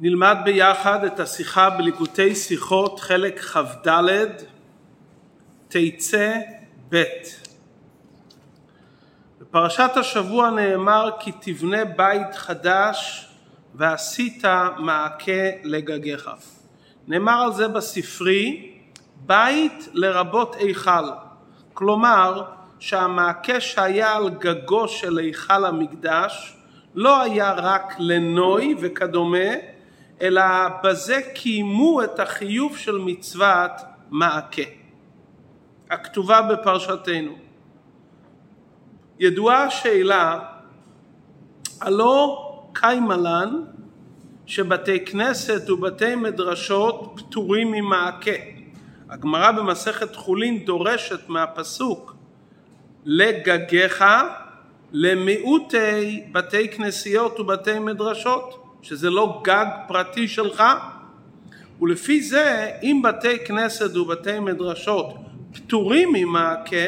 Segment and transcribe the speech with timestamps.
[0.00, 3.88] נלמד ביחד את השיחה בליקוטי שיחות חלק כ"ד
[5.68, 6.38] תצא
[6.88, 7.02] ב'
[9.40, 13.28] בפרשת השבוע נאמר כי תבנה בית חדש
[13.74, 14.44] ועשית
[14.78, 16.30] מעקה לגגיך.
[17.08, 18.72] נאמר על זה בספרי
[19.16, 21.10] בית לרבות היכל.
[21.74, 22.42] כלומר
[22.78, 26.56] שהמעקה שהיה על גגו של היכל המקדש
[26.94, 29.77] לא היה רק לנוי וכדומה
[30.22, 30.42] אלא
[30.84, 33.72] בזה קיימו את החיוב של מצוות
[34.10, 34.62] מעקה
[35.90, 37.32] הכתובה בפרשתנו.
[39.20, 40.38] ידועה השאלה
[41.80, 43.54] הלא קיימלן
[44.46, 48.30] שבתי כנסת ובתי מדרשות פטורים ממעקה.
[49.10, 52.16] הגמרא במסכת חולין דורשת מהפסוק
[53.04, 54.04] לגגיך
[54.92, 60.62] למיעוטי בתי כנסיות ובתי מדרשות שזה לא גג פרטי שלך
[61.80, 65.14] ולפי זה אם בתי כנסת ובתי מדרשות
[65.52, 66.86] פטורים ממעקה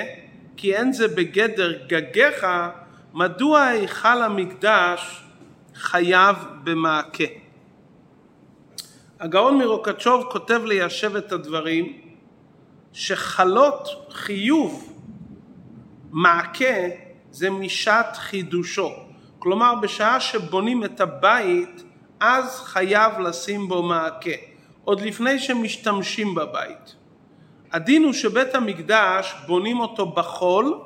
[0.56, 2.46] כי אין זה בגדר גגיך
[3.14, 5.22] מדוע היכל המקדש
[5.74, 7.24] חייב במעקה?
[9.20, 12.00] הגאון מרוקצ'וב כותב ליישב את הדברים
[12.92, 14.98] שחלות חיוב
[16.10, 16.74] מעקה
[17.30, 19.09] זה משעת חידושו
[19.40, 21.82] כלומר בשעה שבונים את הבית
[22.20, 24.30] אז חייב לשים בו מעקה
[24.84, 26.94] עוד לפני שמשתמשים בבית.
[27.72, 30.78] הדין הוא שבית המקדש בונים אותו בחול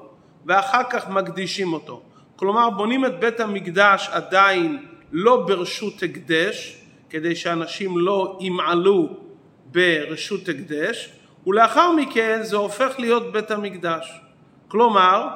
[0.47, 2.03] ואחר כך מקדישים אותו.
[2.37, 6.77] כלומר בונים את בית המקדש עדיין לא ברשות הקדש
[7.11, 9.09] כדי שאנשים לא ימעלו
[9.67, 11.13] ברשות הקדש
[11.47, 14.21] ולאחר מכן זה הופך להיות בית המקדש.
[14.69, 15.29] כלומר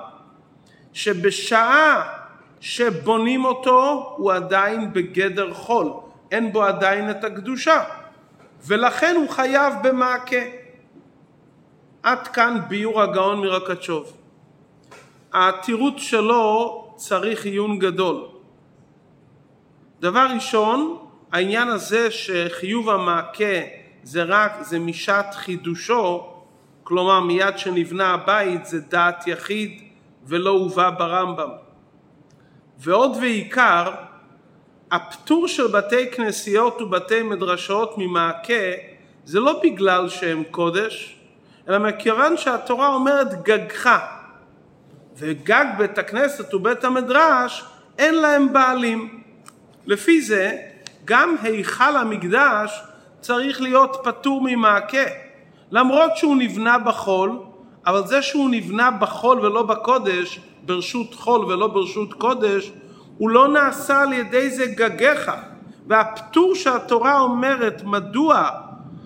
[0.93, 2.18] שבשעה
[2.61, 5.93] שבונים אותו הוא עדיין בגדר חול,
[6.31, 7.85] אין בו עדיין את הקדושה
[8.67, 10.43] ולכן הוא חייב במעקה.
[12.03, 14.13] עד כאן ביור הגאון מרקצ'וב.
[15.33, 18.29] התירוץ שלו צריך עיון גדול.
[20.01, 20.99] דבר ראשון,
[21.33, 23.59] העניין הזה שחיוב המעקה
[24.03, 26.27] זה רק, זה משעת חידושו,
[26.85, 29.83] כלומר מיד שנבנה הבית זה דעת יחיד
[30.25, 31.68] ולא הובא ברמב"ם.
[32.79, 33.91] ועוד ועיקר,
[34.91, 38.73] הפטור של בתי כנסיות ובתי מדרשות ממעקה
[39.25, 41.17] זה לא בגלל שהם קודש,
[41.69, 43.99] אלא מכיוון שהתורה אומרת גגך,
[45.17, 47.65] וגג בית הכנסת ובית המדרש
[47.99, 49.23] אין להם בעלים.
[49.87, 50.57] לפי זה
[51.05, 52.83] גם היכל המקדש
[53.21, 55.05] צריך להיות פטור ממעקה,
[55.71, 57.39] למרות שהוא נבנה בחול,
[57.87, 62.73] אבל זה שהוא נבנה בחול ולא בקודש, ברשות חול ולא ברשות קודש,
[63.19, 65.31] הוא לא נעשה על ידי זה גגיך.
[65.87, 68.51] והפטור שהתורה אומרת מדוע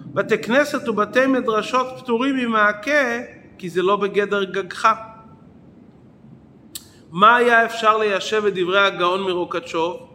[0.06, 3.20] בתי כנסת ובתי מדרשות פטורים ממעקה,
[3.58, 4.88] כי זה לא בגדר גגך.
[7.10, 10.08] מה היה אפשר ליישב את דברי הגאון מרוקצ'וב?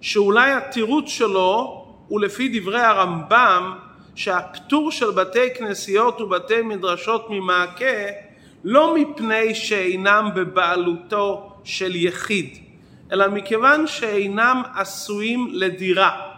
[0.00, 3.72] שאולי התירוץ שלו הוא לפי דברי הרמב"ם
[4.14, 8.06] שהפטור של בתי כנסיות ובתי מדרשות ממעקה
[8.64, 12.58] לא מפני שאינם בבעלותו של יחיד,
[13.12, 16.32] אלא מכיוון שאינם עשויים לדירה.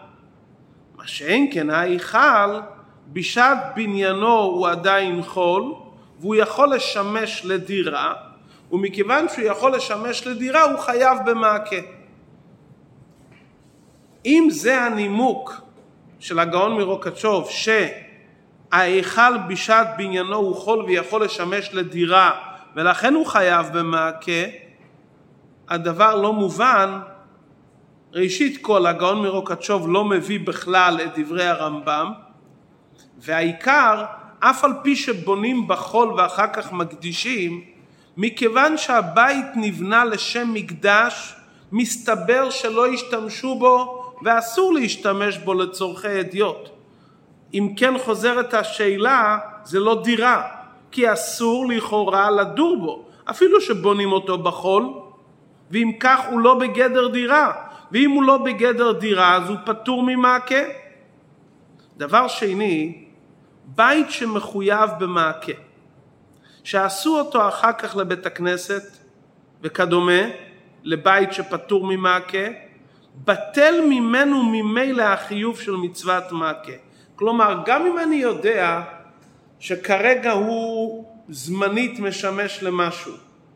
[0.96, 2.60] מה שאין כן ההיכל
[3.12, 5.74] בשעת בניינו הוא עדיין חול
[6.20, 8.14] והוא יכול לשמש לדירה
[8.72, 11.76] ומכיוון שהוא יכול לשמש לדירה הוא חייב במעקה.
[14.26, 15.60] אם זה הנימוק
[16.20, 17.50] של הגאון מרוקצ'וב
[18.74, 22.30] שההיכל בשעת בניינו הוא חול ויכול לשמש לדירה
[22.76, 24.42] ולכן הוא חייב במעקה,
[25.68, 27.00] הדבר לא מובן.
[28.12, 32.12] ראשית כל הגאון מרוקצ'וב לא מביא בכלל את דברי הרמב"ם
[33.18, 34.04] והעיקר
[34.40, 37.64] אף על פי שבונים בחול ואחר כך מקדישים
[38.16, 41.34] מכיוון שהבית נבנה לשם מקדש
[41.72, 46.73] מסתבר שלא השתמשו בו ואסור להשתמש בו לצורכי אדיוט.
[47.54, 50.42] אם כן חוזרת השאלה, זה לא דירה,
[50.90, 54.88] כי אסור לכאורה לדור בו, אפילו שבונים אותו בחול,
[55.70, 57.52] ואם כך הוא לא בגדר דירה,
[57.92, 60.62] ואם הוא לא בגדר דירה אז הוא פטור ממעקה.
[61.96, 63.04] דבר שני,
[63.64, 65.52] בית שמחויב במעקה,
[66.64, 68.82] שעשו אותו אחר כך לבית הכנסת
[69.62, 70.22] וכדומה,
[70.82, 72.46] לבית שפטור ממעקה,
[73.24, 76.83] בטל ממנו ממילא החיוב של מצוות מעקה.
[77.16, 78.80] כלומר, גם אם אני יודע
[79.58, 83.12] שכרגע הוא זמנית משמש למשהו,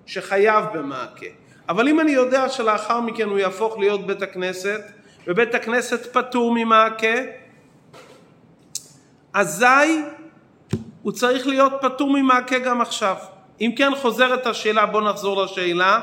[0.06, 1.26] שחייב במעקה,
[1.68, 4.80] אבל אם אני יודע שלאחר מכן הוא יהפוך להיות בית הכנסת,
[5.26, 7.14] ובית הכנסת פטור ממעקה,
[9.32, 10.02] אזי
[11.02, 13.16] הוא צריך להיות פטור ממעקה גם עכשיו.
[13.60, 16.00] אם כן חוזרת השאלה, בואו נחזור לשאלה,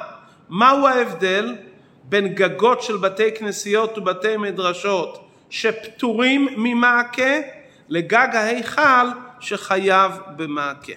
[0.49, 1.55] מהו ההבדל
[2.03, 5.24] בין גגות של בתי כנסיות ובתי מדרשות
[5.55, 7.39] שפטורים ממעקה
[7.89, 9.07] לגג ההיכל
[9.39, 10.93] שחייב במעקה.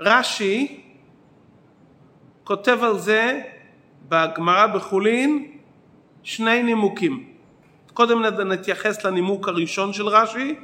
[0.00, 0.80] רש"י
[2.44, 3.40] כותב על זה
[4.08, 5.58] בגמרא בחולין
[6.22, 7.32] שני נימוקים.
[7.92, 10.54] קודם נתייחס לנימוק הראשון של רש"י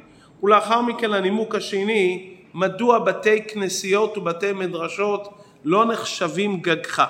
[0.43, 5.33] ולאחר מכן לנימוק השני מדוע בתי כנסיות ובתי מדרשות
[5.63, 7.03] לא נחשבים גגך.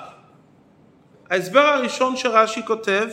[1.30, 3.08] ההסבר הראשון שרש"י כותב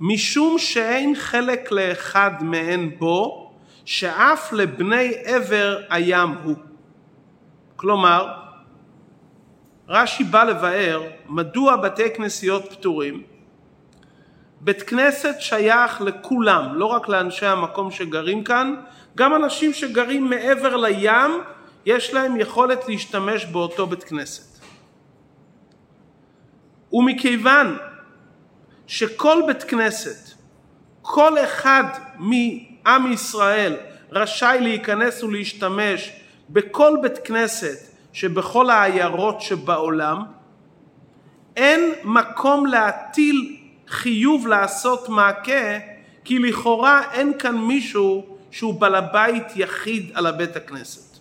[0.00, 3.50] משום שאין חלק לאחד מהן בו
[3.84, 6.56] שאף לבני עבר הים הוא.
[7.76, 8.32] כלומר,
[9.88, 13.22] רש"י בא לבאר מדוע בתי כנסיות פטורים.
[14.60, 18.74] בית כנסת שייך לכולם, לא רק לאנשי המקום שגרים כאן,
[19.14, 21.30] גם אנשים שגרים מעבר לים,
[21.86, 24.64] יש להם יכולת להשתמש באותו בית כנסת.
[26.92, 27.76] ומכיוון
[28.86, 30.34] שכל בית כנסת,
[31.02, 31.84] כל אחד
[32.18, 33.76] מעם ישראל
[34.12, 36.12] רשאי להיכנס ולהשתמש
[36.50, 37.78] בכל בית כנסת
[38.12, 40.22] שבכל העיירות שבעולם,
[41.56, 43.56] אין מקום להטיל
[43.88, 45.78] חיוב לעשות מעקה,
[46.24, 51.18] כי לכאורה אין כאן מישהו שהוא בעל הבית יחיד על הבית הכנסת.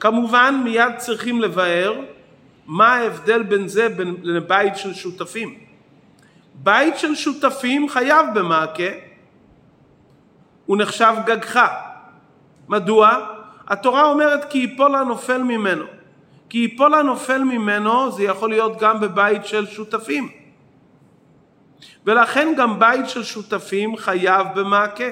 [0.00, 2.00] כמובן מיד צריכים לבאר
[2.66, 5.58] מה ההבדל בין זה בין לבית של שותפים.
[6.54, 8.90] בית של שותפים חייב במעקה,
[10.66, 11.60] הוא נחשב גגך.
[12.68, 13.26] מדוע?
[13.68, 15.84] התורה אומרת כי יפול הנופל ממנו.
[16.48, 20.28] כי יפול הנופל ממנו זה יכול להיות גם בבית של שותפים.
[22.06, 25.10] ולכן גם בית של שותפים חייב במעקה.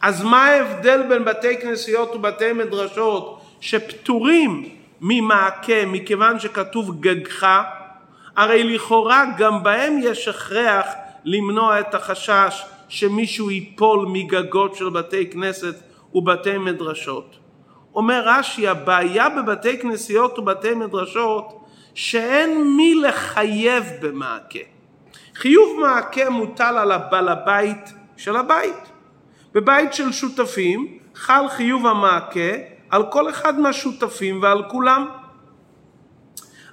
[0.00, 7.62] אז מה ההבדל בין בתי כנסיות ובתי מדרשות שפטורים ממעקה מכיוון שכתוב גגך?
[8.36, 10.86] הרי לכאורה גם בהם יש הכרח
[11.24, 15.74] למנוע את החשש שמישהו ייפול מגגות של בתי כנסת
[16.14, 17.36] ובתי מדרשות.
[17.94, 24.58] אומר רש"י, הבעיה בבתי כנסיות ובתי מדרשות שאין מי לחייב במעקה.
[25.34, 28.92] חיוב מעקה מוטל על הבעל הבית של הבית.
[29.54, 35.06] בבית של שותפים חל חיוב המעקה על כל אחד מהשותפים ועל כולם.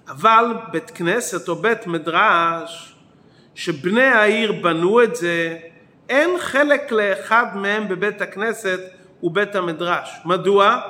[0.08, 2.96] אבל בית כנסת או בית מדרש
[3.56, 5.58] שבני העיר בנו את זה,
[6.10, 8.80] אין חלק לאחד מהם בבית הכנסת
[9.24, 10.10] ובית המדרש.
[10.26, 10.82] מדוע?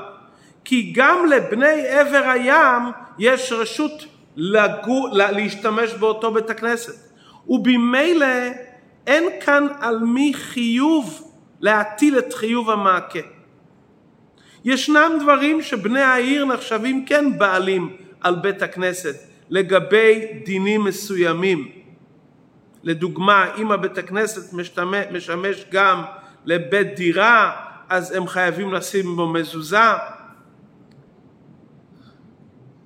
[0.65, 2.83] כי גם לבני עבר הים
[3.19, 4.05] יש רשות
[4.35, 7.11] לגו, להשתמש באותו בית הכנסת.
[7.47, 8.25] ובמילא
[9.07, 13.34] אין כאן על מי חיוב להטיל את חיוב המעקה.
[14.65, 19.15] ישנם דברים שבני העיר נחשבים כן בעלים על בית הכנסת
[19.49, 21.71] לגבי דינים מסוימים.
[22.83, 24.53] לדוגמה, אם הבית הכנסת
[25.11, 26.03] משמש גם
[26.45, 27.51] לבית דירה,
[27.89, 29.91] אז הם חייבים לשים בו מזוזה.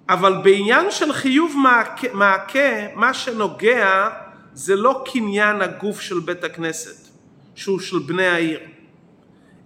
[0.09, 4.09] אבל בעניין של חיוב מעקה, מעקה, מה שנוגע
[4.53, 7.07] זה לא קניין הגוף של בית הכנסת,
[7.55, 8.59] שהוא של בני העיר,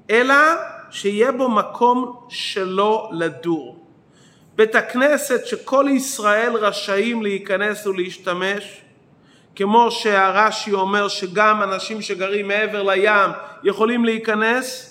[0.09, 0.35] אלא
[0.93, 3.85] שיהיה בו מקום שלא לדור.
[4.55, 8.81] בית הכנסת שכל ישראל רשאים להיכנס ולהשתמש,
[9.55, 13.31] כמו שהרש"י אומר שגם אנשים שגרים מעבר לים
[13.63, 14.89] יכולים להיכנס,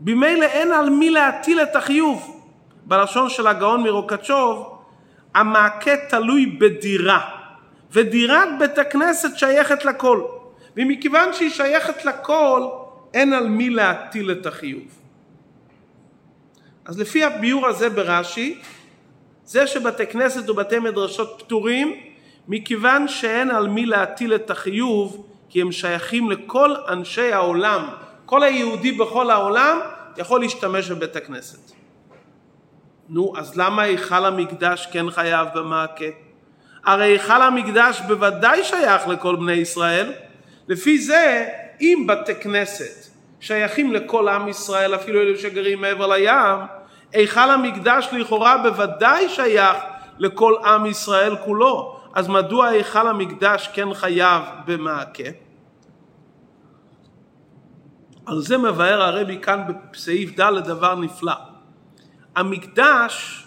[0.00, 2.40] במילא אין על מי להטיל את החיוב.
[2.86, 4.78] בלשון של הגאון מרוקצ'וב,
[5.34, 7.20] המעקה תלוי בדירה,
[7.92, 10.22] ודירת בית הכנסת שייכת לכל.
[10.76, 12.83] ומכיוון שהיא שייכת לכל,
[13.14, 14.82] אין על מי להטיל את החיוב.
[16.84, 18.60] אז לפי הביור הזה ברש"י,
[19.44, 22.00] זה שבתי כנסת ובתי מדרשות פטורים,
[22.48, 27.88] מכיוון שאין על מי להטיל את החיוב, כי הם שייכים לכל אנשי העולם.
[28.26, 29.78] כל היהודי בכל העולם
[30.16, 31.72] יכול להשתמש בבית הכנסת.
[33.08, 36.04] נו, אז למה היכל המקדש כן חייב במעקה?
[36.84, 40.12] הרי היכל המקדש בוודאי שייך לכל בני ישראל.
[40.68, 41.48] לפי זה,
[41.80, 43.03] אם בתי כנסת
[43.44, 46.60] שייכים לכל עם ישראל, אפילו אלו שגרים מעבר לים,
[47.12, 49.76] היכל המקדש לכאורה בוודאי שייך
[50.18, 52.00] לכל עם ישראל כולו.
[52.14, 55.30] אז מדוע היכל המקדש כן חייב במעקה?
[58.26, 61.34] על זה מבאר הרבי כאן בסעיף ד' דבר נפלא.
[62.36, 63.46] המקדש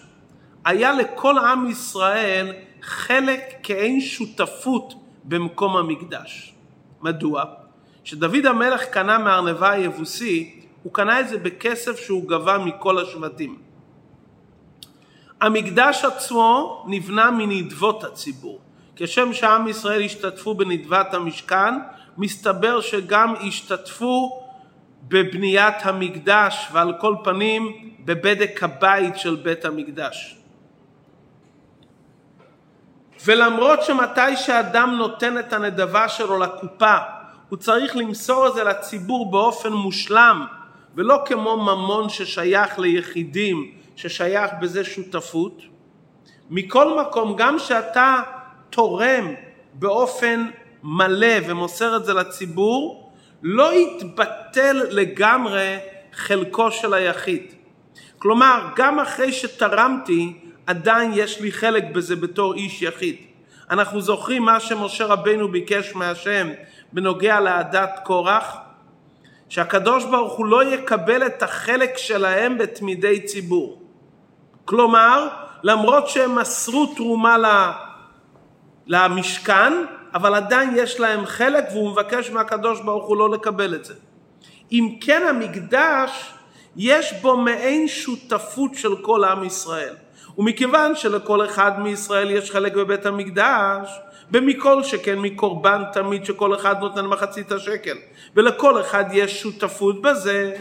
[0.65, 6.53] היה לכל עם ישראל חלק כאין שותפות במקום המקדש.
[7.01, 7.66] מדוע?
[8.07, 13.59] כשדוד המלך קנה מארנבה היבוסי, הוא קנה את זה בכסף שהוא גבה מכל השבטים.
[15.41, 18.59] המקדש עצמו נבנה מנדבות הציבור.
[18.95, 21.73] כשם שעם ישראל השתתפו בנדבת המשכן,
[22.17, 24.43] מסתבר שגם השתתפו
[25.07, 30.37] בבניית המקדש ועל כל פנים בבדק הבית של בית המקדש.
[33.25, 36.97] ולמרות שמתי שאדם נותן את הנדבה שלו לקופה,
[37.49, 40.45] הוא צריך למסור את זה לציבור באופן מושלם,
[40.95, 45.61] ולא כמו ממון ששייך ליחידים, ששייך בזה שותפות.
[46.49, 48.21] מכל מקום, גם שאתה
[48.69, 49.33] תורם
[49.73, 50.45] באופן
[50.83, 53.11] מלא ומוסר את זה לציבור,
[53.43, 55.77] לא יתבטל לגמרי
[56.13, 57.53] חלקו של היחיד.
[58.19, 60.33] כלומר, גם אחרי שתרמתי,
[60.67, 63.15] עדיין יש לי חלק בזה בתור איש יחיד.
[63.69, 66.49] אנחנו זוכרים מה שמשה רבנו ביקש מהשם
[66.93, 68.57] בנוגע לעדת קורח,
[69.49, 73.81] שהקדוש ברוך הוא לא יקבל את החלק שלהם בתמידי ציבור.
[74.65, 75.27] כלומר,
[75.63, 77.37] למרות שהם מסרו תרומה
[78.87, 79.73] למשכן,
[80.13, 83.93] אבל עדיין יש להם חלק והוא מבקש מהקדוש ברוך הוא לא לקבל את זה.
[84.71, 86.33] אם כן המקדש
[86.75, 89.95] יש בו מעין שותפות של כל עם ישראל.
[90.37, 93.99] ומכיוון שלכל אחד מישראל יש חלק בבית המקדש,
[94.31, 97.97] במכל שכן מקורבן תמיד שכל אחד נותן מחצית השקל,
[98.35, 100.53] ולכל אחד יש שותפות בזה.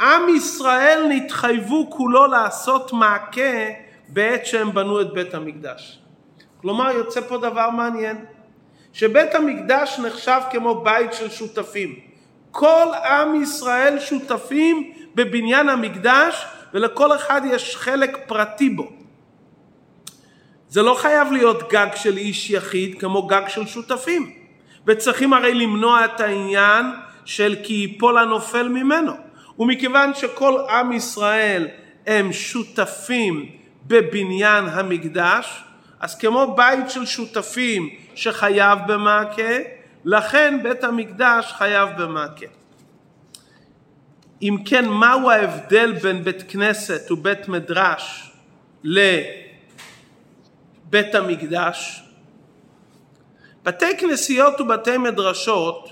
[0.00, 3.68] עם ישראל נתחייבו כולו לעשות מעקה
[4.08, 5.98] בעת שהם בנו את בית המקדש.
[6.60, 8.24] כלומר יוצא פה דבר מעניין,
[8.92, 11.94] שבית המקדש נחשב כמו בית של שותפים.
[12.50, 19.01] כל עם ישראל שותפים בבניין המקדש ולכל אחד יש חלק פרטי בו.
[20.72, 24.32] זה לא חייב להיות גג של איש יחיד כמו גג של שותפים.
[24.86, 26.86] וצריכים הרי למנוע את העניין
[27.24, 29.12] של כי ייפול הנופל ממנו.
[29.58, 31.68] ומכיוון שכל עם ישראל
[32.06, 33.50] הם שותפים
[33.86, 35.64] בבניין המקדש,
[36.00, 39.58] אז כמו בית של שותפים שחייב במעקה,
[40.04, 42.46] לכן בית המקדש חייב במעקה.
[44.42, 48.32] אם כן, מהו ההבדל בין בית כנסת ובית מדרש
[50.92, 52.02] לבית המקדש?
[53.64, 55.88] בתי כנסיות ובתי מדרשות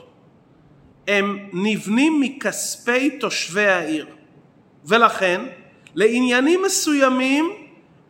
[1.08, 4.06] הם נבנים מכספי תושבי העיר
[4.84, 5.40] ולכן
[5.94, 7.52] לעניינים מסוימים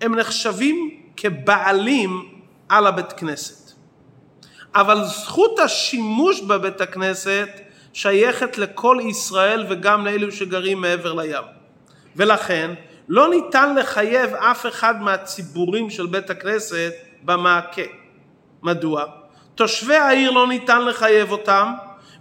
[0.01, 2.29] הם נחשבים כבעלים
[2.69, 3.73] על הבית כנסת.
[4.75, 7.49] אבל זכות השימוש בבית הכנסת
[7.93, 11.45] שייכת לכל ישראל וגם לאלו שגרים מעבר לים.
[12.17, 12.75] ולכן
[13.11, 17.83] לא ניתן לחייב אף אחד מהציבורים של בית הכנסת במעקה.
[18.63, 19.05] מדוע?
[19.55, 21.73] תושבי העיר לא ניתן לחייב אותם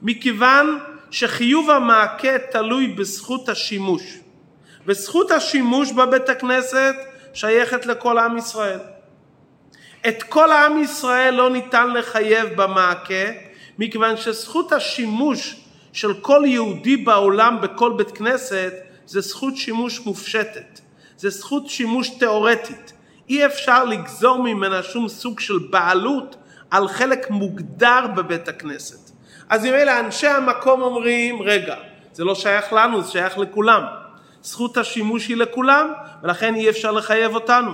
[0.01, 0.79] מכיוון
[1.11, 4.17] שחיוב המעקה תלוי בזכות השימוש.
[4.85, 6.95] וזכות השימוש בבית הכנסת
[7.33, 8.79] שייכת לכל עם ישראל.
[10.07, 13.25] את כל עם ישראל לא ניתן לחייב במעקה
[13.79, 15.55] מכיוון שזכות השימוש
[15.93, 20.79] של כל יהודי בעולם בכל בית כנסת זה זכות שימוש מופשטת,
[21.17, 22.93] זה זכות שימוש תיאורטית.
[23.29, 26.35] אי אפשר לגזור ממנה שום סוג של בעלות
[26.71, 29.11] על חלק מוגדר בבית הכנסת.
[29.49, 31.75] אז אם אלה אנשי המקום אומרים, רגע,
[32.13, 33.83] זה לא שייך לנו, זה שייך לכולם.
[34.41, 35.91] זכות השימוש היא לכולם,
[36.23, 37.71] ולכן אי אפשר לחייב אותנו.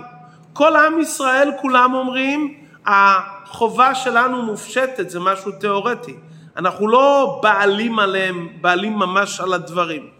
[0.54, 6.16] כל עם ישראל כולם אומרים, החובה שלנו מופשטת, זה משהו תיאורטי.
[6.58, 10.15] אנחנו לא בעלים עליהם, בעלים ממש על הדברים.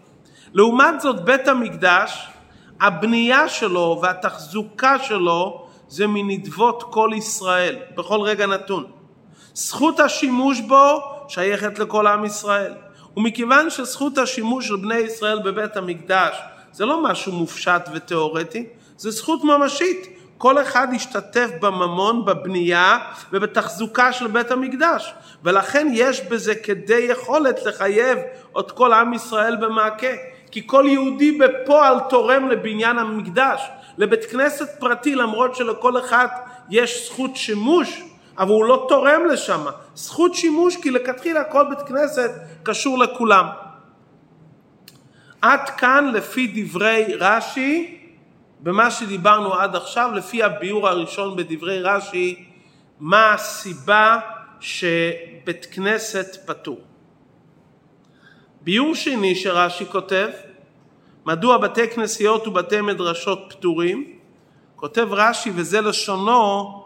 [0.56, 2.28] לעומת זאת בית המקדש,
[2.80, 8.84] הבנייה שלו והתחזוקה שלו זה מנדבות כל ישראל, בכל רגע נתון.
[9.54, 12.74] זכות השימוש בו שייכת לכל עם ישראל.
[13.16, 16.36] ומכיוון שזכות השימוש של בני ישראל בבית המקדש
[16.72, 20.16] זה לא משהו מופשט ותיאורטי, זה זכות ממשית.
[20.38, 22.98] כל אחד השתתף בממון, בבנייה
[23.32, 25.14] ובתחזוקה של בית המקדש.
[25.44, 28.18] ולכן יש בזה כדי יכולת לחייב
[28.60, 30.35] את כל עם ישראל במעקה.
[30.50, 33.62] כי כל יהודי בפועל תורם לבניין המקדש.
[33.98, 36.26] לבית כנסת פרטי, למרות שלכל אחד
[36.70, 38.02] יש זכות שימוש,
[38.38, 39.64] אבל הוא לא תורם לשם.
[39.94, 42.30] זכות שימוש כי לכתחילה כל בית כנסת
[42.62, 43.46] קשור לכולם.
[45.42, 47.98] עד כאן לפי דברי רש"י,
[48.60, 52.44] במה שדיברנו עד עכשיו, לפי הביאור הראשון בדברי רש"י,
[53.00, 54.18] מה הסיבה
[54.60, 56.85] שבית כנסת פטור.
[58.66, 60.28] ביאור שני שרש"י כותב,
[61.26, 64.12] מדוע בתי כנסיות ובתי מדרשות פטורים?
[64.76, 66.82] כותב רש"י וזה לשונו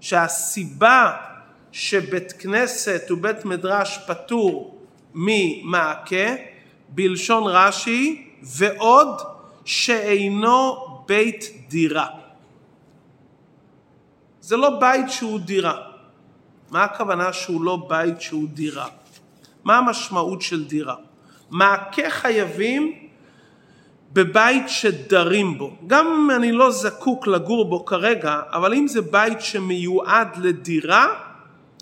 [0.00, 1.16] שהסיבה
[1.72, 4.78] שבית כנסת ובית מדרש פטור
[5.14, 6.34] ממעקה,
[6.88, 9.20] בלשון רש"י, ועוד
[9.64, 12.06] שאינו בית דירה.
[14.40, 15.82] זה לא בית שהוא דירה.
[16.70, 18.88] מה הכוונה שהוא לא בית שהוא דירה?
[19.64, 20.96] מה המשמעות של דירה?
[21.50, 22.94] מעקה חייבים
[24.12, 25.76] בבית שדרים בו.
[25.86, 31.14] גם אם אני לא זקוק לגור בו כרגע, אבל אם זה בית שמיועד לדירה,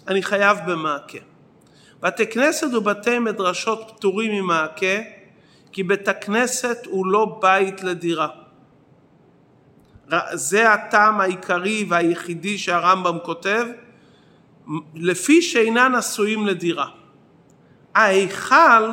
[0.08, 1.18] אני חייב במעקה.
[2.00, 4.96] בתי כנסת ובתי מדרשות פטורים ממעקה,
[5.72, 8.28] כי בית הכנסת הוא לא בית לדירה.
[10.32, 13.66] זה הטעם העיקרי והיחידי שהרמב"ם כותב,
[14.94, 16.86] לפי שאינן עשויים לדירה.
[17.94, 18.84] ההיכל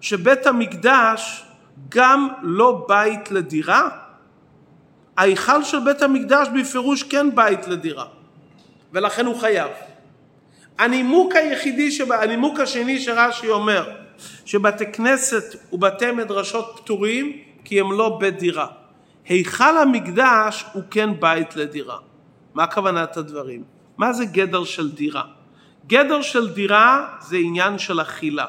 [0.00, 1.44] שבית המקדש
[1.88, 3.88] גם לא בית לדירה,
[5.16, 8.06] ההיכל של בית המקדש בפירוש כן בית לדירה,
[8.92, 9.70] ולכן הוא חייב.
[10.78, 13.90] הנימוק היחידי, שבה, הנימוק השני שרש"י אומר,
[14.44, 17.32] שבתי כנסת ובתי מדרשות פטורים
[17.64, 18.66] כי הם לא בית דירה.
[19.28, 21.98] היכל המקדש הוא כן בית לדירה.
[22.54, 23.64] מה כוונת הדברים?
[23.96, 25.22] מה זה גדר של דירה?
[25.86, 28.46] גדר של דירה זה עניין של אכילה.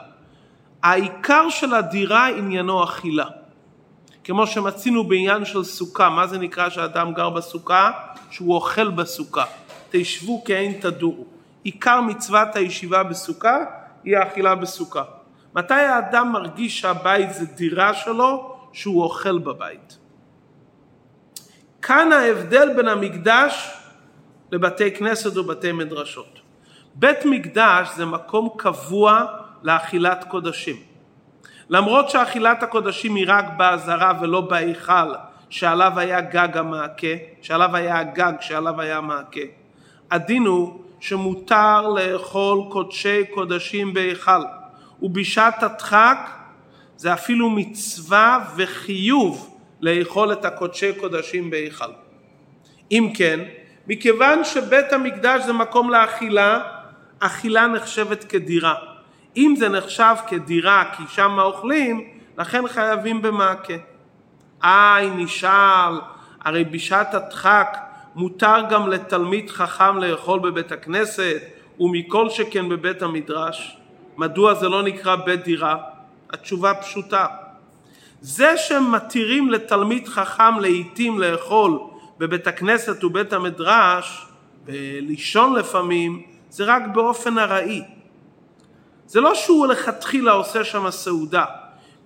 [0.83, 3.25] העיקר של הדירה עניינו אכילה.
[4.23, 7.91] כמו שמצינו בעניין של סוכה, מה זה נקרא שאדם גר בסוכה?
[8.31, 9.45] שהוא אוכל בסוכה.
[9.89, 11.25] תשבו כעין תדורו.
[11.63, 13.57] עיקר מצוות הישיבה בסוכה
[14.03, 15.03] היא האכילה בסוכה.
[15.55, 18.55] מתי האדם מרגיש שהבית זה דירה שלו?
[18.73, 19.97] שהוא אוכל בבית.
[21.81, 23.77] כאן ההבדל בין המקדש
[24.51, 26.39] לבתי כנסת ובתי מדרשות.
[26.95, 29.25] בית מקדש זה מקום קבוע
[29.63, 30.75] לאכילת קודשים.
[31.69, 35.13] למרות שאכילת הקודשים היא רק באזהרה ולא בהיכל
[35.49, 37.07] שעליו היה גג המעקה,
[37.41, 39.41] שעליו היה הגג שעליו היה המעקה.
[40.11, 44.41] הדין הוא שמותר לאכול קודשי קודשים בהיכל
[45.01, 46.29] ובשעת הדחק
[46.97, 51.91] זה אפילו מצווה וחיוב לאכול את הקודשי קודשים בהיכל.
[52.91, 53.39] אם כן,
[53.87, 56.59] מכיוון שבית המקדש זה מקום לאכילה,
[57.19, 58.88] אכילה נחשבת כדירה.
[59.37, 63.73] אם זה נחשב כדירה כי שם אוכלים, לכן חייבים במעקה.
[64.63, 65.99] איי, נשאל,
[66.41, 67.77] הרי בשעת הדחק
[68.15, 71.41] מותר גם לתלמיד חכם לאכול בבית הכנסת
[71.79, 73.77] ומכל שכן בבית המדרש.
[74.17, 75.77] מדוע זה לא נקרא בית דירה?
[76.29, 77.25] התשובה פשוטה.
[78.21, 81.79] זה שמתירים לתלמיד חכם לעיתים לאכול
[82.17, 84.25] בבית הכנסת ובית המדרש,
[84.65, 87.83] בלישון לפעמים, זה רק באופן ארעי.
[89.09, 91.45] זה לא שהוא לכתחילה עושה שם סעודה.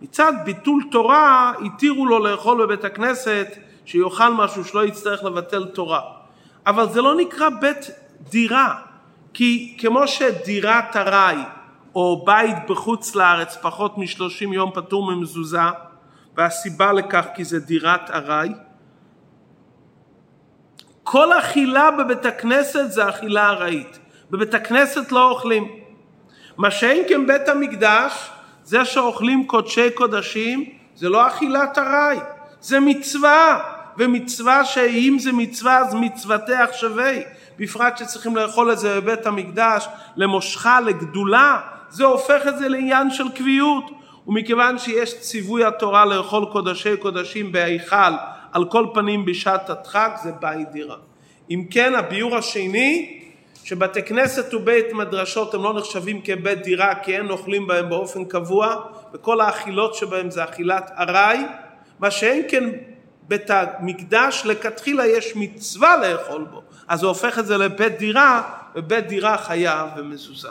[0.02, 3.48] מצד ביטול תורה התירו לו לאכול בבית הכנסת
[3.86, 6.02] שיאכל משהו שלא יצטרך לבטל תורה.
[6.68, 7.92] אבל זה לא נקרא בית
[8.30, 8.76] דירה,
[9.34, 11.44] כי כמו שדירת ארעי
[11.96, 15.70] או בית בחוץ לארץ פחות משלושים יום פטור ממזוזה,
[16.38, 18.50] והסיבה לכך כי זה דירת ארעי,
[21.04, 24.00] כל אכילה בבית הכנסת זה אכילה ארעית.
[24.32, 25.83] בבית הכנסת לא אוכלים.
[26.58, 28.30] מה שאין כן בית המקדש,
[28.64, 32.18] זה שאוכלים קודשי קודשים, זה לא אכילת ארעי,
[32.62, 33.74] זה מצווה.
[33.98, 37.14] ומצווה שאם זה מצווה אז מצוותך שווה.
[37.60, 43.30] בפרט שצריכים לאכול את זה בבית המקדש למושכה, לגדולה, זה הופך את זה לעניין של
[43.30, 43.92] קביעות.
[44.28, 48.14] ומכיוון שיש ציווי התורה לאכול קודשי קודשים בהיכל
[48.52, 50.96] על כל פנים בשעת הדחק זה בית דירה.
[51.50, 53.23] אם כן הביאור השני
[53.64, 58.76] שבתי כנסת ובית מדרשות הם לא נחשבים כבית דירה כי אין אוכלים בהם באופן קבוע
[59.14, 61.40] וכל האכילות שבהם זה אכילת ארעי
[62.00, 62.70] מה שאין כן
[63.28, 68.42] בית המקדש לכתחילה יש מצווה לאכול בו אז זה הופך את זה לבית דירה
[68.76, 70.50] ובית דירה חייב ומזוזה.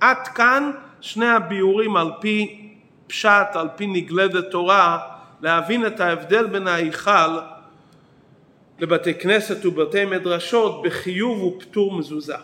[0.00, 0.70] עד כאן
[1.00, 2.68] שני הביאורים על פי
[3.06, 4.98] פשט, על פי נגלדת תורה
[5.40, 7.38] להבין את ההבדל בין ההיכל
[8.80, 12.36] לבתי כנסת ובתי מדרשות בחיוב ופטור מזוזה.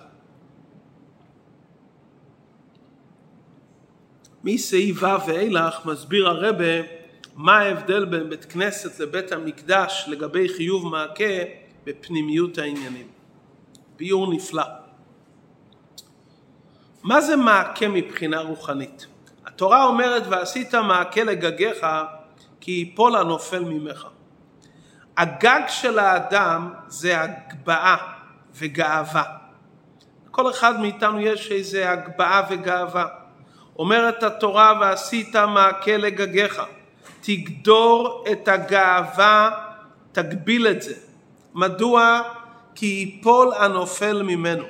[4.45, 6.65] מסעיף ו' ואילך מסביר הרבה
[7.35, 11.25] מה ההבדל בין בית כנסת לבית המקדש לגבי חיוב מעקה
[11.85, 13.09] בפנימיות העניינים.
[13.97, 14.65] ביור נפלא.
[17.03, 19.07] מה זה מעקה מבחינה רוחנית?
[19.47, 21.87] התורה אומרת ועשית מעקה לגגיך
[22.61, 24.07] כי ייפול הנופל ממך.
[25.17, 27.97] הגג של האדם זה הגבהה
[28.55, 29.23] וגאווה.
[30.31, 33.07] כל אחד מאיתנו יש איזה הגבהה וגאווה.
[33.79, 36.63] אומרת התורה ועשית מעקה לגגיך.
[37.21, 39.51] תגדור את הגאווה,
[40.13, 40.95] תגביל את זה.
[41.55, 42.21] מדוע?
[42.75, 44.65] כי ייפול הנופל ממנו.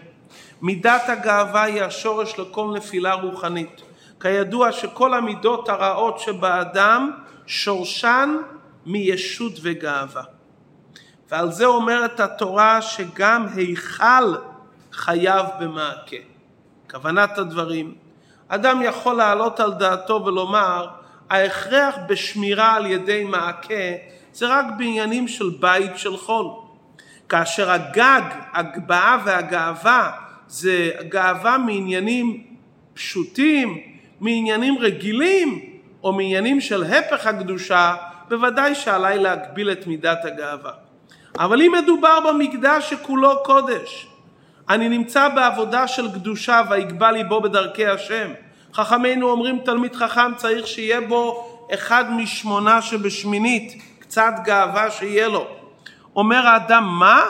[0.63, 3.83] מידת הגאווה היא השורש לכל נפילה רוחנית.
[4.21, 7.11] כידוע שכל המידות הרעות שבאדם
[7.47, 8.37] שורשן
[8.87, 10.36] מישות וגאווה.
[11.31, 14.35] ועל זה אומרת התורה שגם היכל
[14.93, 16.17] חייב במעקה.
[16.91, 17.95] כוונת הדברים,
[18.49, 20.89] אדם יכול להעלות על דעתו ולומר
[21.31, 23.75] ההכרח בשמירה על ידי מעקה
[24.33, 26.47] זה רק בעניינים של בית של חול.
[27.29, 30.11] כאשר הגג, הגבהה והגאווה
[30.49, 32.45] זה גאווה מעניינים
[32.95, 33.81] פשוטים,
[34.21, 35.61] מעניינים רגילים
[36.03, 37.95] או מעניינים של הפך הקדושה,
[38.29, 40.86] בוודאי שעליי להגביל את מידת הגאווה.
[41.39, 44.07] אבל אם מדובר במקדש שכולו קודש,
[44.69, 48.31] אני נמצא בעבודה של קדושה ויגבה ליבו בדרכי השם.
[48.75, 55.47] חכמינו אומרים תלמיד חכם צריך שיהיה בו אחד משמונה שבשמינית, קצת גאווה שיהיה לו.
[56.17, 57.23] אומר האדם מה?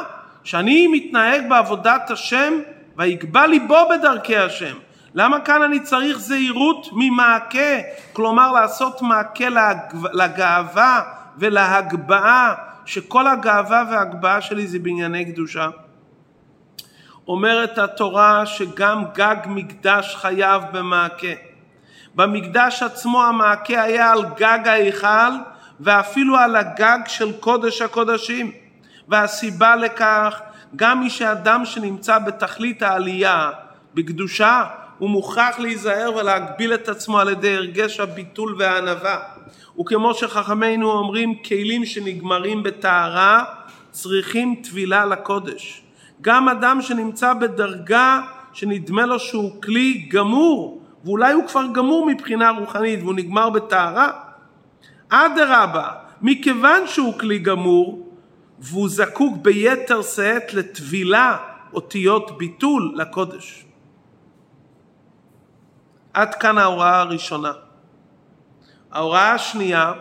[0.45, 2.55] שאני מתנהג בעבודת השם
[2.97, 4.75] ויגבה ליבו בדרכי השם.
[5.15, 7.77] למה כאן אני צריך זהירות ממעקה?
[8.13, 9.47] כלומר לעשות מעקה
[10.13, 11.03] לגאווה
[11.39, 12.55] ולהגבהה,
[12.87, 15.69] שכל הגאווה וההגבהה שלי זה בענייני קדושה.
[17.29, 21.35] אומרת התורה שגם גג מקדש חייב במעקה.
[22.15, 25.33] במקדש עצמו המעקה היה על גג ההיכל
[25.81, 28.53] ואפילו על הגג של קודש הקודשים.
[29.09, 30.41] והסיבה לכך,
[30.77, 33.51] גם מי שאדם שנמצא בתכלית העלייה,
[33.95, 34.65] בקדושה,
[34.99, 39.36] הוא מוכרח להיזהר ולהגביל את עצמו על ידי הרגש הביטול והענווה.
[39.81, 43.45] וכמו שחכמינו אומרים, כלים שנגמרים בטהרה
[43.91, 45.83] צריכים טבילה לקודש.
[46.21, 48.21] גם אדם שנמצא בדרגה
[48.53, 54.11] שנדמה לו שהוא כלי גמור, ואולי הוא כבר גמור מבחינה רוחנית והוא נגמר בטהרה,
[55.09, 55.91] אדרבה,
[56.23, 58.07] מכיוון שהוא כלי גמור
[58.59, 61.37] והוא זקוק ביתר שאת לטבילה
[61.73, 63.65] אותיות ביטול לקודש.
[66.15, 67.53] עד כאן ההוראה הראשונה.
[68.97, 69.93] ההוראה השנייה,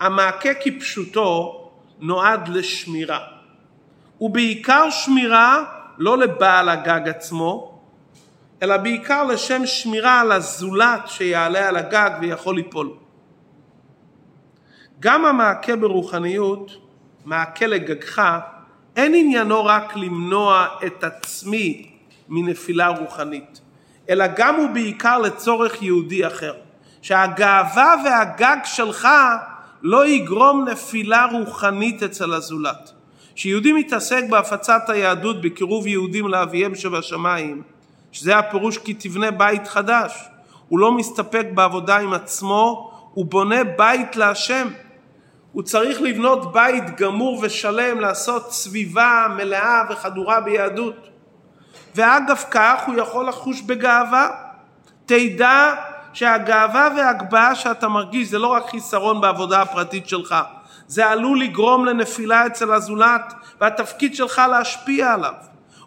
[0.00, 1.54] המעקה כפשוטו
[2.00, 3.20] נועד לשמירה.
[4.20, 5.64] ובעיקר שמירה
[5.98, 7.80] לא לבעל הגג עצמו,
[8.62, 12.90] אלא בעיקר לשם שמירה על הזולת שיעלה על הגג ויכול ליפול.
[15.00, 16.70] גם המעקה ברוחניות,
[17.24, 18.22] מעקה לגגך,
[18.96, 21.90] אין עניינו רק למנוע את עצמי
[22.28, 23.60] מנפילה רוחנית,
[24.10, 26.67] אלא גם הוא בעיקר לצורך יהודי אחר.
[27.08, 29.08] שהגאווה והגג שלך
[29.82, 32.92] לא יגרום נפילה רוחנית אצל הזולת.
[33.34, 37.62] כשיהודי מתעסק בהפצת היהדות בקירוב יהודים לאביהם שבשמיים,
[38.12, 40.28] שזה הפירוש כי תבנה בית חדש,
[40.68, 44.68] הוא לא מסתפק בעבודה עם עצמו, הוא בונה בית להשם.
[45.52, 51.08] הוא צריך לבנות בית גמור ושלם, לעשות סביבה מלאה וחדורה ביהדות.
[51.94, 54.30] ואגב כך הוא יכול לחוש בגאווה.
[55.06, 55.74] תדע
[56.12, 60.34] שהגאווה וההגבהה שאתה מרגיש זה לא רק חיסרון בעבודה הפרטית שלך,
[60.86, 65.32] זה עלול לגרום לנפילה אצל הזולת והתפקיד שלך להשפיע עליו.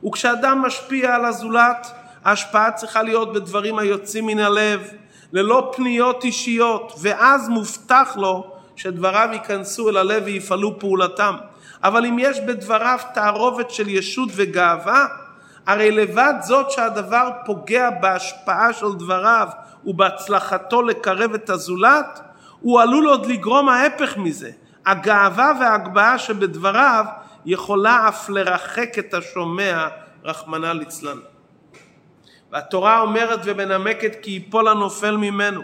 [0.06, 1.92] וכשאדם משפיע על הזולת,
[2.26, 4.88] ההשפעה צריכה להיות בדברים היוצאים מן הלב,
[5.34, 11.36] ללא פניות אישיות, ואז מובטח לו שדבריו ייכנסו אל הלב ויפעלו פעולתם.
[11.84, 15.06] אבל אם יש בדבריו תערובת של ישות וגאווה,
[15.68, 19.48] הרי לבד זאת שהדבר פוגע בהשפעה של דבריו
[19.86, 22.20] ובהצלחתו לקרב את הזולת,
[22.60, 24.52] הוא עלול עוד לגרום ההפך מזה.
[24.86, 27.06] הגאווה וההגבהה שבדבריו
[27.46, 29.88] יכולה אף לרחק את השומע,
[30.24, 31.18] רחמנא ליצלן.
[32.52, 35.62] והתורה אומרת ומנמקת כי יפול הנופל ממנו.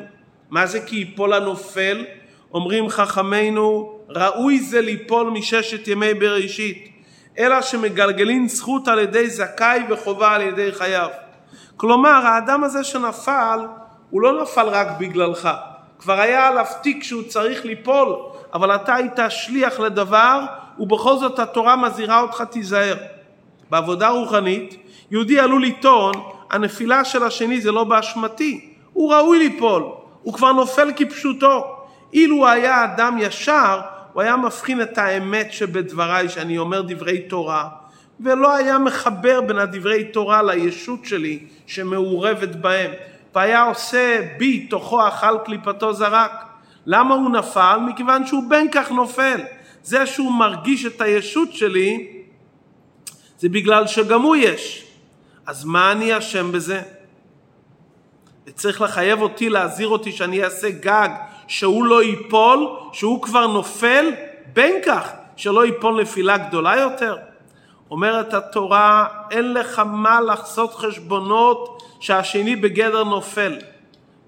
[0.50, 2.06] מה זה כי יפול הנופל?
[2.54, 6.92] אומרים חכמינו, ראוי זה ליפול מששת ימי בראשית,
[7.38, 11.10] אלא שמגלגלין זכות על ידי זכאי וחובה על ידי חייו.
[11.78, 13.60] כלומר, האדם הזה שנפל,
[14.10, 15.50] הוא לא נפל רק בגללך.
[16.00, 18.16] כבר היה עליו תיק שהוא צריך ליפול,
[18.54, 20.40] אבל אתה היית שליח לדבר,
[20.80, 22.96] ובכל זאת התורה מזהירה אותך תיזהר.
[23.70, 24.78] בעבודה רוחנית,
[25.12, 26.14] יהודי עלול לטעון,
[26.50, 29.84] הנפילה של השני זה לא באשמתי, הוא ראוי ליפול,
[30.24, 31.76] הוא כבר נופל כפשוטו.
[32.14, 33.82] אילו היה אדם ישר,
[34.14, 37.68] הוא היה מבחין את האמת שבדבריי, שאני אומר דברי תורה,
[38.20, 42.92] ולא היה מחבר בין הדברי תורה לישות שלי שמעורבת בהם.
[43.36, 46.32] והיה עושה בי תוכו אכל קליפתו זרק.
[46.86, 47.78] למה הוא נפל?
[47.88, 49.42] מכיוון שהוא בין כך נופל.
[49.84, 52.08] זה שהוא מרגיש את הישות שלי,
[53.40, 54.86] זה בגלל שגם הוא יש.
[55.46, 56.82] אז מה אני אשם בזה?
[58.48, 61.10] וצריך לחייב אותי, להזהיר אותי שאני אעשה גג,
[61.48, 64.12] שהוא לא ייפול, שהוא כבר נופל,
[64.54, 67.18] בין כך שלא ייפול נפילה גדולה יותר.
[67.92, 73.54] אומרת התורה, אין לך מה לחסות חשבונות שהשני בגדר נופל.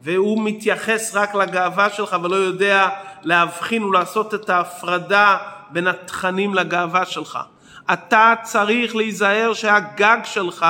[0.02, 2.90] והוא מתייחס רק לגאווה שלך ולא יודע
[3.24, 5.38] להבחין ולעשות את ההפרדה
[5.70, 7.40] בין התכנים לגאווה שלך.
[7.94, 10.66] אתה צריך להיזהר שהגג שלך,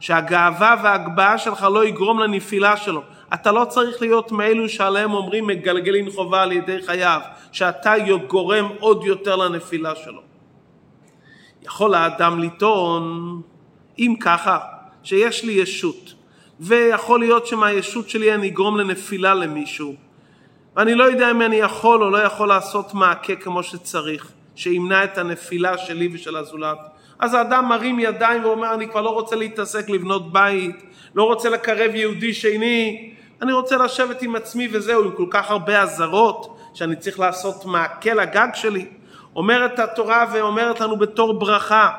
[0.00, 3.02] שהגאווה וההגבהה שלך לא יגרום לנפילה שלו.
[3.34, 7.20] אתה לא צריך להיות מאלו שעליהם אומרים מגלגלין חובה על ידי חייו,
[7.52, 7.94] שאתה
[8.26, 10.20] גורם עוד יותר לנפילה שלו.
[11.62, 13.40] יכול האדם לטעון,
[13.98, 14.58] אם ככה,
[15.02, 16.14] שיש לי ישות,
[16.60, 19.94] ויכול להיות שמהישות שלי אני אגרום לנפילה למישהו,
[20.76, 25.18] ואני לא יודע אם אני יכול או לא יכול לעשות מעקה כמו שצריך, שימנע את
[25.18, 26.78] הנפילה שלי ושל הזולת.
[27.18, 30.76] אז האדם מרים ידיים ואומר, אני כבר לא רוצה להתעסק לבנות בית,
[31.14, 35.82] לא רוצה לקרב יהודי שני, אני רוצה לשבת עם עצמי וזהו, עם כל כך הרבה
[35.82, 38.86] אזהרות, שאני צריך לעשות מעקה לגג שלי.
[39.36, 41.90] אומרת התורה ואומרת לנו בתור ברכה,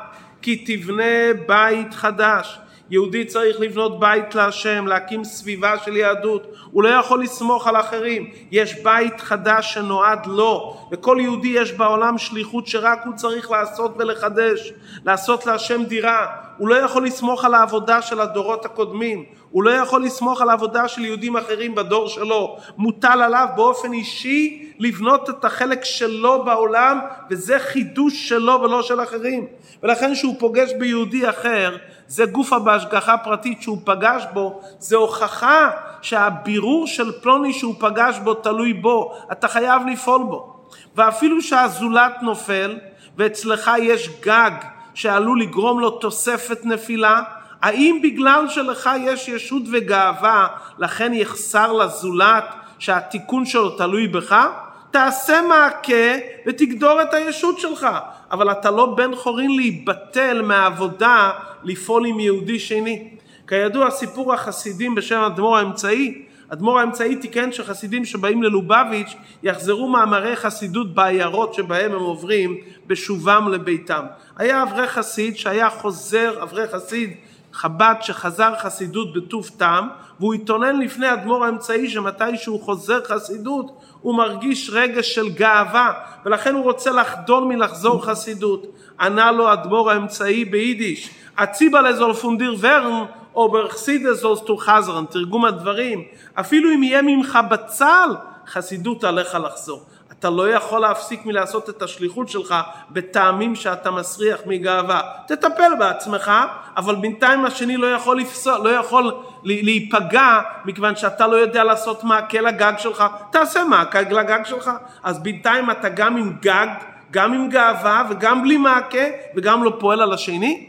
[0.42, 2.58] כי תבנה בית חדש.
[2.92, 8.30] יהודי צריך לבנות בית להשם, להקים סביבה של יהדות, הוא לא יכול לסמוך על אחרים,
[8.50, 14.72] יש בית חדש שנועד לו, לכל יהודי יש בעולם שליחות שרק הוא צריך לעשות ולחדש,
[15.04, 16.26] לעשות להשם דירה,
[16.58, 20.88] הוא לא יכול לסמוך על העבודה של הדורות הקודמים, הוא לא יכול לסמוך על העבודה
[20.88, 27.00] של יהודים אחרים בדור שלו, מוטל עליו באופן אישי לבנות את החלק שלו בעולם
[27.30, 29.46] וזה חידוש שלו ולא של אחרים.
[29.82, 31.76] ולכן שהוא פוגש ביהודי אחר
[32.12, 35.70] זה גופה בהשגחה פרטית שהוא פגש בו, זה הוכחה
[36.02, 40.56] שהבירור של פלוני שהוא פגש בו תלוי בו, אתה חייב לפעול בו.
[40.96, 42.78] ואפילו שהזולת נופל
[43.18, 44.50] ואצלך יש גג
[44.94, 47.22] שעלול לגרום לו תוספת נפילה,
[47.62, 50.46] האם בגלל שלך יש ישות וגאווה
[50.78, 52.44] לכן יחסר לזולת
[52.78, 54.46] שהתיקון שלו תלוי בך?
[54.90, 57.86] תעשה מעקה ותגדור את הישות שלך.
[58.32, 61.30] אבל אתה לא בן חורין להיבטל מהעבודה
[61.64, 63.08] לפעול עם יהודי שני.
[63.48, 70.94] כידוע סיפור החסידים בשם אדמו"ר האמצעי, אדמו"ר האמצעי תיקן שחסידים שבאים ללובביץ' יחזרו מאמרי חסידות
[70.94, 74.04] בעיירות שבהם הם עוברים בשובם לביתם.
[74.36, 77.14] היה אברך חסיד שהיה חוזר, אברך חסיד
[77.52, 79.88] חב"ד שחזר חסידות בטוב טעם
[80.20, 85.92] והוא התאונן לפני אדמו"ר האמצעי שמתי שהוא חוזר חסידות הוא מרגיש רגש של גאווה
[86.24, 88.66] ולכן הוא רוצה לחדול מלחזור חסידות.
[89.00, 96.70] ענה לו אדמו"ר האמצעי ביידיש אציבה לזולפונדיר ורן או ברחסידה זולסטו חזרן תרגום הדברים אפילו
[96.74, 98.10] אם יהיה ממך בצל
[98.46, 99.82] חסידות עליך לחזור
[100.22, 102.54] אתה לא יכול להפסיק מלעשות את השליחות שלך
[102.90, 105.00] בטעמים שאתה מסריח מגאווה.
[105.26, 106.32] תטפל בעצמך,
[106.76, 109.12] אבל בינתיים השני לא יכול, לפסול, לא יכול
[109.44, 113.04] להיפגע מכיוון שאתה לא יודע לעשות מעקה לגג שלך.
[113.32, 114.70] תעשה מעקה לגג שלך.
[115.02, 116.66] אז בינתיים אתה גם עם גג,
[117.10, 119.04] גם עם גאווה וגם בלי מעקה
[119.36, 120.68] וגם לא פועל על השני.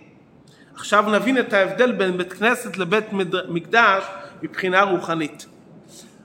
[0.76, 3.06] עכשיו נבין את ההבדל בין בית כנסת לבית
[3.50, 4.04] מקדש
[4.44, 5.53] מבחינה רוחנית.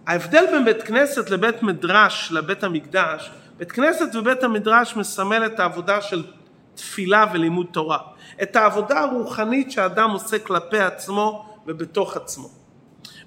[0.09, 6.01] ההבדל בין בית כנסת לבית מדרש לבית המקדש, בית כנסת ובית המדרש מסמל את העבודה
[6.01, 6.25] של
[6.75, 7.99] תפילה ולימוד תורה,
[8.43, 12.49] את העבודה הרוחנית שאדם עושה כלפי עצמו ובתוך עצמו.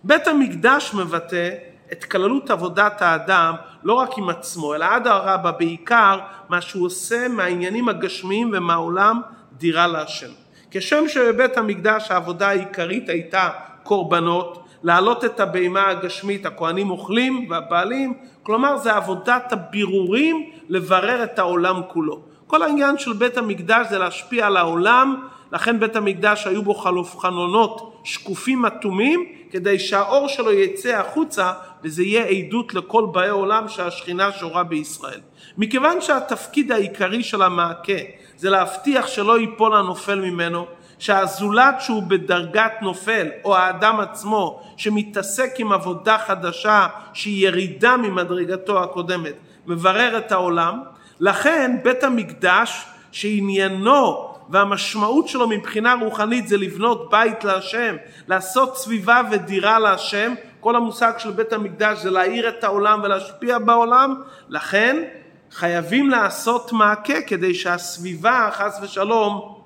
[0.04, 1.50] בית המקדש מבטא
[1.92, 7.28] את כללות עבודת האדם לא רק עם עצמו, אלא עד הרבה בעיקר מה שהוא עושה
[7.28, 9.22] מהעניינים הגשמיים ומהעולם
[9.54, 10.32] דירה להשם.
[10.72, 13.50] כשם שבבית המקדש העבודה העיקרית הייתה
[13.84, 18.14] קורבנות, להעלות את הבהמה הגשמית, הכהנים אוכלים והבעלים,
[18.44, 22.22] כלומר זה עבודת הבירורים לברר את העולם כולו.
[22.48, 27.18] כל העניין של בית המקדש זה להשפיע על העולם, לכן בית המקדש היו בו חלוף
[27.18, 31.52] חלונות שקופים אטומים, כדי שהאור שלו יצא החוצה
[31.84, 35.20] וזה יהיה עדות לכל באי עולם שהשכינה שורה בישראל.
[35.58, 37.94] מכיוון שהתפקיד העיקרי של המעקה
[38.38, 40.66] זה להבטיח שלא ייפול הנופל ממנו,
[41.02, 49.34] שהזולת שהוא בדרגת נופל, או האדם עצמו שמתעסק עם עבודה חדשה שהיא ירידה ממדרגתו הקודמת,
[49.68, 50.82] מברר את העולם,
[51.20, 57.96] לכן בית המקדש שעניינו והמשמעות שלו מבחינה רוחנית זה לבנות בית להשם,
[58.28, 64.22] לעשות סביבה ודירה להשם, כל המושג של בית המקדש זה להאיר את העולם ולהשפיע בעולם,
[64.50, 65.04] לכן
[65.52, 69.61] חייבים לעשות מעקה כדי שהסביבה חס ושלום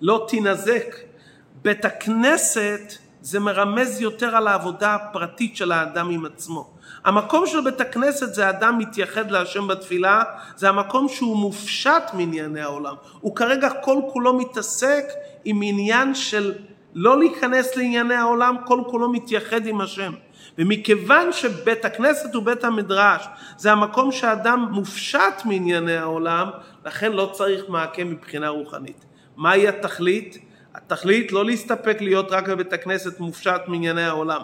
[0.00, 0.94] לא תינזק.
[1.62, 6.70] בית הכנסת זה מרמז יותר על העבודה הפרטית של האדם עם עצמו.
[7.04, 10.22] המקום של בית הכנסת זה אדם מתייחד להשם בתפילה,
[10.56, 12.94] זה המקום שהוא מופשט מענייני העולם.
[13.20, 15.04] הוא כרגע כל כולו מתעסק
[15.44, 16.54] עם עניין של
[16.94, 20.12] לא להיכנס לענייני העולם, כל כולו מתייחד עם השם.
[20.58, 26.50] ומכיוון שבית הכנסת ובית המדרש זה המקום שאדם מופשט מענייני העולם,
[26.84, 29.09] לכן לא צריך מעקה מבחינה רוחנית.
[29.40, 30.38] מהי התכלית?
[30.74, 34.40] התכלית לא להסתפק להיות רק בבית הכנסת מופשט מענייני העולם.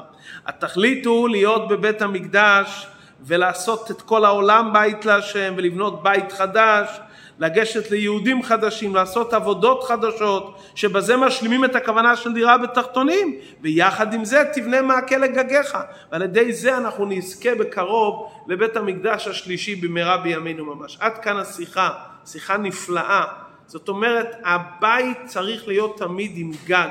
[0.46, 2.86] התכלית הוא להיות בבית המקדש
[3.20, 7.00] ולעשות את כל העולם בית להשם ולבנות בית חדש,
[7.38, 14.24] לגשת ליהודים חדשים, לעשות עבודות חדשות, שבזה משלימים את הכוונה של דירה בתחתונים, ויחד עם
[14.24, 15.78] זה תבנה מעקה לגגיך,
[16.12, 20.96] ועל ידי זה אנחנו נזכה בקרוב לבית המקדש השלישי במהרה בימינו ממש.
[21.00, 21.90] עד כאן השיחה,
[22.26, 23.45] שיחה נפלאה.
[23.66, 26.88] זאת אומרת, הבית צריך להיות תמיד עם גג.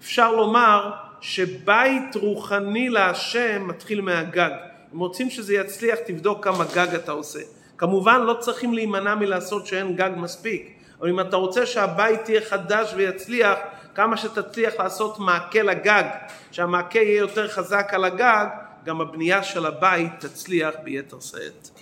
[0.00, 0.90] אפשר לומר
[1.20, 4.50] שבית רוחני להשם מתחיל מהגג.
[4.94, 7.40] אם רוצים שזה יצליח, תבדוק כמה גג אתה עושה.
[7.78, 12.94] כמובן לא צריכים להימנע מלעשות שאין גג מספיק, אבל אם אתה רוצה שהבית יהיה חדש
[12.96, 13.58] ויצליח,
[13.94, 16.04] כמה שתצליח לעשות מעקה לגג,
[16.50, 18.46] שהמעקה יהיה יותר חזק על הגג,
[18.84, 21.73] גם הבנייה של הבית תצליח ביתר שאת.